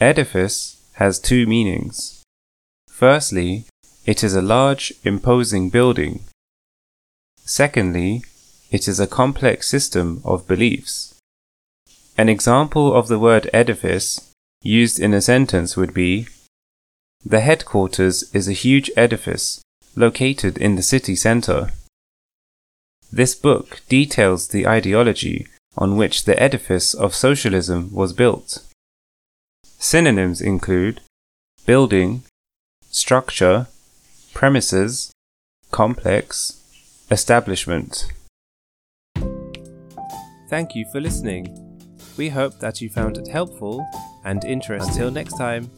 Edifice 0.00 0.80
has 0.94 1.18
two 1.18 1.44
meanings. 1.46 2.22
Firstly, 2.88 3.64
it 4.06 4.22
is 4.22 4.34
a 4.34 4.42
large, 4.42 4.92
imposing 5.02 5.70
building. 5.70 6.20
Secondly, 7.44 8.22
it 8.70 8.86
is 8.86 9.00
a 9.00 9.08
complex 9.08 9.66
system 9.66 10.20
of 10.24 10.46
beliefs. 10.46 11.14
An 12.16 12.28
example 12.28 12.94
of 12.94 13.08
the 13.08 13.18
word 13.18 13.50
edifice 13.52 14.30
used 14.62 15.00
in 15.00 15.12
a 15.14 15.20
sentence 15.20 15.76
would 15.76 15.92
be 15.92 16.28
The 17.24 17.40
headquarters 17.40 18.32
is 18.32 18.46
a 18.46 18.52
huge 18.52 18.92
edifice 18.96 19.60
located 19.96 20.58
in 20.58 20.76
the 20.76 20.82
city 20.82 21.16
center. 21.16 21.70
This 23.10 23.34
book 23.34 23.80
details 23.88 24.48
the 24.48 24.64
ideology 24.64 25.48
on 25.76 25.96
which 25.96 26.24
the 26.24 26.40
edifice 26.40 26.94
of 26.94 27.16
socialism 27.16 27.92
was 27.92 28.12
built. 28.12 28.62
Synonyms 29.80 30.40
include 30.40 31.00
building, 31.64 32.24
structure, 32.90 33.68
premises, 34.34 35.12
complex, 35.70 36.60
establishment. 37.12 38.12
Thank 40.50 40.74
you 40.74 40.84
for 40.90 41.00
listening. 41.00 41.46
We 42.16 42.28
hope 42.28 42.58
that 42.58 42.80
you 42.80 42.90
found 42.90 43.18
it 43.18 43.28
helpful 43.28 43.86
and 44.24 44.44
interesting. 44.44 44.90
Until 44.90 45.12
next 45.12 45.36
time. 45.38 45.70